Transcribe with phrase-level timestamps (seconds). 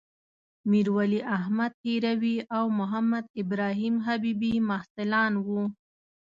[0.71, 5.61] میرولی احمد هروي او محمدابراهیم حبيبي محصلان وو.